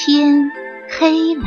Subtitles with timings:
[0.00, 0.52] 天
[0.88, 1.42] 黑了，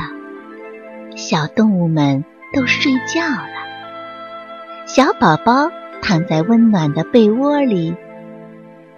[1.16, 4.85] 小动物们都睡觉了。
[4.85, 7.95] 小宝宝躺在温暖的被窝里，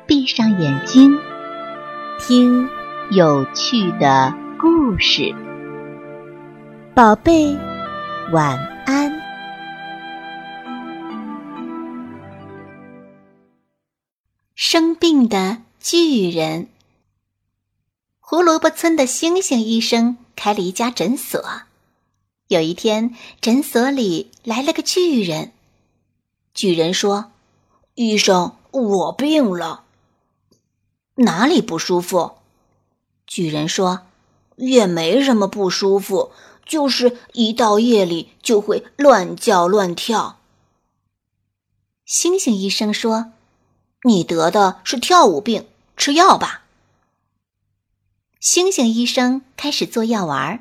[0.08, 1.16] 闭上眼睛，
[2.20, 2.68] 听
[3.12, 5.36] 有趣的故事。
[6.96, 7.56] 宝贝，
[8.32, 8.58] 晚
[8.88, 9.14] 安。
[14.56, 16.73] 生病的巨人。
[18.36, 21.40] 胡萝卜村的星星医生开了一家诊所。
[22.48, 25.52] 有一天，诊所里来了个巨人。
[26.52, 27.32] 巨人说
[27.94, 29.84] ：“医生，我病了，
[31.18, 32.38] 哪里不舒服？”
[33.28, 34.08] 巨人说
[34.58, 36.32] ：“也没什么不舒服，
[36.66, 40.40] 就是一到夜里就会乱叫乱跳。”
[42.04, 43.34] 星星医生说
[44.06, 46.62] ：“你得的是跳舞病，吃药吧。”
[48.44, 50.60] 星星医生开始做药丸儿，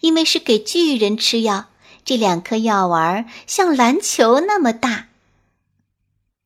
[0.00, 1.64] 因为是给巨人吃药，
[2.04, 5.06] 这两颗药丸儿像篮球那么大。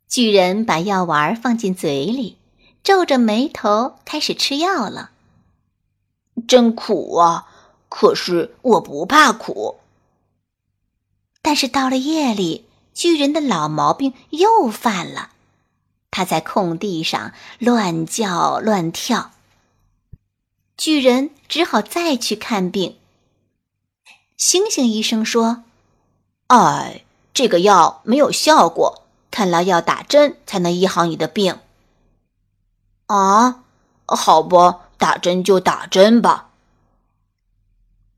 [0.08, 2.36] 巨人把药丸儿放进嘴里，
[2.84, 5.10] 皱着眉头开始吃药了。
[6.46, 7.48] 真苦啊！
[7.88, 9.80] 可是我不怕苦。
[11.42, 15.30] 但是到了夜里，巨人的老毛病又犯了，
[16.12, 19.33] 他在空地上乱叫乱跳。
[20.84, 22.97] 巨人只好再去看病。
[24.36, 25.62] 星星医生说
[26.50, 31.61] ：“哎，这个药没有效果，看来要打针才能医好你的病。”
[33.06, 33.62] 啊，
[34.06, 36.50] 好吧，打针就打针吧。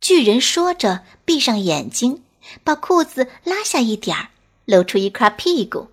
[0.01, 2.23] 巨人说着，闭上眼睛，
[2.65, 4.31] 把裤子拉下一点儿，
[4.65, 5.89] 露出一块屁股。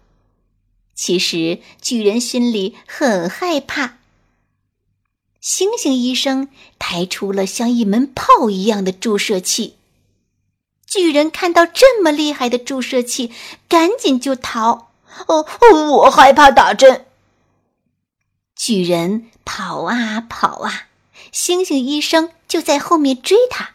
[0.95, 3.97] 其实，巨人心里很害怕。
[5.41, 9.75] 星星医生抬出了像一门炮一样的注射器。
[10.85, 13.31] 巨人看到这么厉害的注射器，
[13.67, 14.91] 赶紧就逃。
[15.27, 15.45] 哦，
[16.03, 17.05] 我害怕打针。
[18.55, 20.87] 巨人跑啊跑啊，
[21.31, 23.71] 星星医生就在后面追他。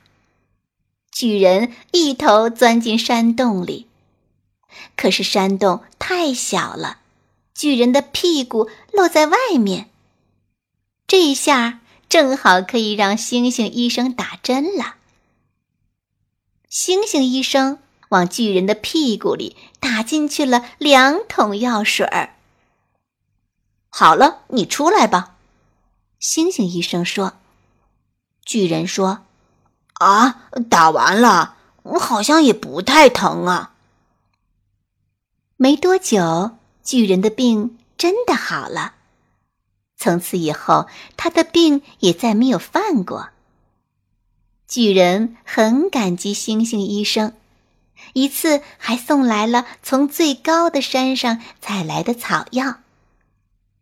[1.10, 3.88] 巨人一头钻进山洞里，
[4.96, 6.98] 可是山洞太小了，
[7.54, 9.90] 巨人的屁股露在外面。
[11.06, 14.96] 这一下正好可以让星星医生打针了。
[16.68, 17.78] 星星医生
[18.08, 22.34] 往巨人的屁股里打进去了两桶药水儿。
[23.88, 25.36] 好了，你出来吧，
[26.18, 27.34] 星星医生说。
[28.44, 29.24] 巨人说
[29.94, 31.56] ：“啊，打完了，
[31.98, 33.74] 好像也不太疼啊。”
[35.56, 38.94] 没多久，巨人的病真的好了。
[39.96, 40.86] 从此以后，
[41.16, 43.30] 他的病也再没有犯过。
[44.68, 47.32] 巨人很感激星星医生，
[48.12, 52.80] 一次还送来了从最高的山上采来的草药。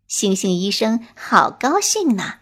[0.06, 2.36] 星星医生好高兴呐！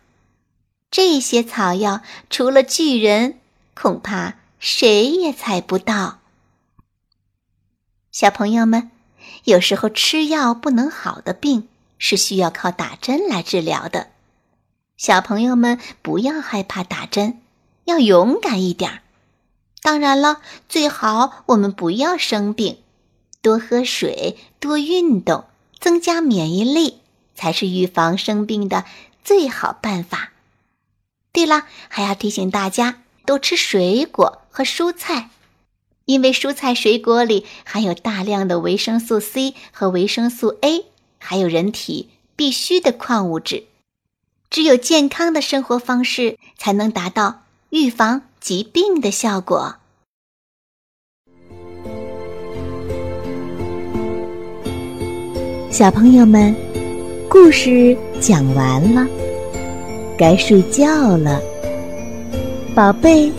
[0.90, 3.38] 这些草药除了巨人，
[3.74, 6.18] 恐怕谁也采不到。
[8.10, 8.90] 小朋友们，
[9.44, 11.68] 有时候吃药不能好的病。
[12.04, 14.08] 是需要靠打针来治疗的，
[14.96, 17.40] 小朋友们不要害怕打针，
[17.84, 18.98] 要勇敢一点儿。
[19.80, 22.78] 当然了，最好我们不要生病，
[23.40, 25.44] 多喝水，多运动，
[25.78, 26.98] 增加免疫力，
[27.36, 28.84] 才是预防生病的
[29.22, 30.32] 最好办法。
[31.32, 35.30] 对了，还要提醒大家多吃水果和蔬菜，
[36.06, 40.86] 因为蔬菜水果里含有大量的维生素 C 和维生素 A。
[41.24, 43.64] 还有人体必需的矿物质，
[44.50, 49.76] 只有健康的生活方式才能达到预防疾病的效果。
[55.70, 56.54] 小朋友们，
[57.30, 59.06] 故事讲完了，
[60.18, 61.40] 该睡觉了，
[62.74, 63.30] 宝贝，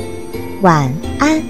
[0.62, 0.90] 晚
[1.20, 1.44] 安。